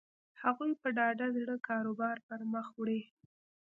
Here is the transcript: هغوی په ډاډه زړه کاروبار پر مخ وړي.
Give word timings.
هغوی 0.43 0.71
په 0.81 0.87
ډاډه 0.97 1.27
زړه 1.37 1.55
کاروبار 1.67 2.17
پر 2.27 2.39
مخ 2.51 2.67
وړي. 2.77 3.01